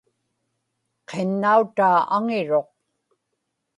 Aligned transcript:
qinnautaa 1.09 1.99
aŋiruq 2.15 2.69